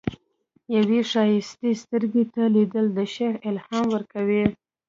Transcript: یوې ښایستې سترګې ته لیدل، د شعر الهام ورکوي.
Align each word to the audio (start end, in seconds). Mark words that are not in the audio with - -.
یوې 0.77 0.99
ښایستې 1.11 1.69
سترګې 1.81 2.23
ته 2.33 2.43
لیدل، 2.55 2.85
د 2.97 2.99
شعر 3.13 3.35
الهام 3.49 3.85
ورکوي. 3.95 4.43